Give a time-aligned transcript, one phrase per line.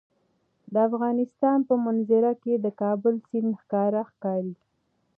[0.73, 4.55] د افغانستان په منظره کې د کابل سیند ښکاره ښکاري.